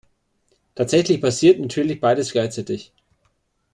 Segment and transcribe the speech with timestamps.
[0.73, 2.91] Tatsächlich passiert natürlich beides gleichzeitig.